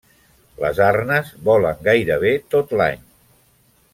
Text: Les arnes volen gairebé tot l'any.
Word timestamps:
Les 0.63 0.79
arnes 0.85 1.29
volen 1.49 1.85
gairebé 1.89 2.33
tot 2.57 2.75
l'any. 2.81 3.07